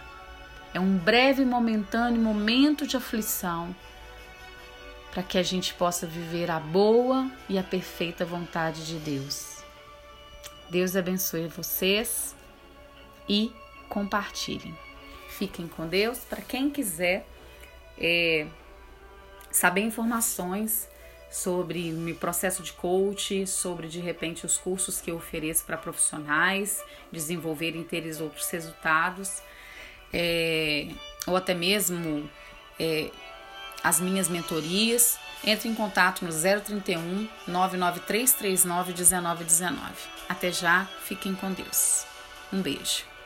É 0.73 0.80
um 0.80 0.97
breve, 0.97 1.43
momentâneo 1.43 2.21
momento 2.21 2.88
de 2.88 2.95
aflição 2.95 3.75
para 5.12 5.21
que 5.21 5.38
a 5.38 5.43
gente 5.43 5.73
possa 5.73 6.08
viver 6.08 6.49
a 6.49 6.58
boa 6.58 7.30
e 7.49 7.60
a 7.60 7.63
perfeita 7.63 8.23
vontade 8.23 8.86
de 8.86 8.95
Deus. 8.99 9.58
Deus 10.69 10.95
abençoe 10.95 11.49
vocês 11.49 12.34
e 13.27 13.51
compartilhem. 13.89 14.73
Fiquem 15.27 15.67
com 15.67 15.86
Deus. 15.86 16.19
Para 16.19 16.41
quem 16.41 16.69
quiser 16.69 17.27
é, 17.97 18.47
saber 19.51 19.82
informações 19.82 20.88
sobre 21.30 21.92
o 21.92 21.98
meu 21.98 22.16
processo 22.16 22.63
de 22.63 22.74
coach, 22.74 23.46
sobre 23.46 23.88
de 23.88 24.00
repente 24.00 24.46
os 24.46 24.58
cursos 24.58 25.02
que 25.02 25.12
eu 25.12 25.18
ofereço 25.18 25.66
para 25.66 25.78
profissionais 25.78 26.84
desenvolverem 27.12 27.84
terem 27.84 28.12
outros 28.22 28.50
resultados, 28.50 29.42
é, 30.13 30.88
ou 31.26 31.36
até 31.36 31.54
mesmo 31.54 32.30
é, 32.80 33.10
as 33.84 34.00
minhas 34.00 34.30
mentorias, 34.30 35.18
entre 35.44 35.70
em 35.70 35.76
contato 35.76 36.26
no 36.26 36.32
031 36.32 37.28
99339 37.48 38.94
1919. 38.94 39.94
Até 40.28 40.52
já, 40.52 40.86
fiquem 41.04 41.36
com 41.36 41.52
Deus. 41.52 42.06
Um 42.52 42.62
beijo. 42.62 43.16